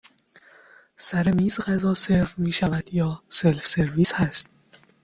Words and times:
سر 1.07 1.31
میز 1.33 1.59
غذا 1.59 1.93
سرو 1.93 2.27
می 2.37 2.51
شود 2.51 2.93
یا 2.93 3.21
سلف 3.29 3.67
سرویس 3.67 4.13
هست؟ 4.13 4.49